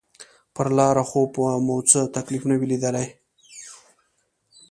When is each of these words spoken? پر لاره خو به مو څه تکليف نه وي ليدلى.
پر 0.55 0.67
لاره 0.77 1.03
خو 1.09 1.21
به 1.33 1.45
مو 1.65 1.77
څه 1.89 1.99
تکليف 2.15 2.43
نه 2.49 2.55
وي 2.59 2.65
ليدلى. 2.71 3.05